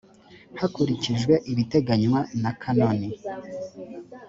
hakurikijwe 0.59 1.33
ibiteganywa 1.51 2.19
na 2.41 2.51
kanoni 2.61 3.09